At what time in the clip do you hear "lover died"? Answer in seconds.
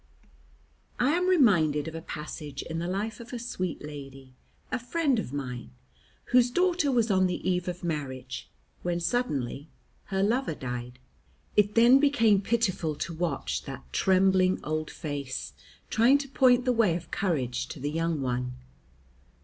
10.23-10.97